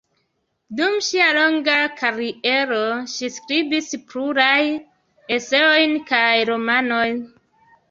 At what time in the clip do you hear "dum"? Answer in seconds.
0.77-0.93